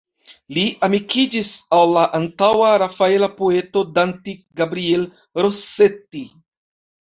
[0.55, 1.51] Li amikiĝis
[1.81, 5.09] al la antaŭ-rafaela poeto Dante Gabriel
[5.45, 6.29] Rossetti.